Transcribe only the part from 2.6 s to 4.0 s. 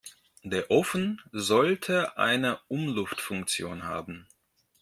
Umluftfunktion